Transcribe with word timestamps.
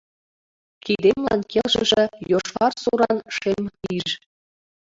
Кидемлан 0.83 1.41
келшыше 1.51 2.03
йошкар 2.31 2.73
суран 2.83 3.17
шем 3.35 3.61
пиж 3.81 4.07